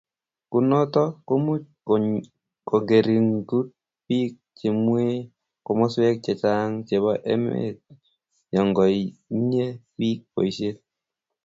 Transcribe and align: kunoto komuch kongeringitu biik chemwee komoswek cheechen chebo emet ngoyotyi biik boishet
kunoto 0.51 1.03
komuch 1.27 1.65
kongeringitu 2.67 3.59
biik 4.05 4.33
chemwee 4.57 5.15
komoswek 5.65 6.15
cheechen 6.25 6.71
chebo 6.87 7.11
emet 7.33 7.77
ngoyotyi 8.69 9.65
biik 9.97 10.19
boishet 10.33 10.77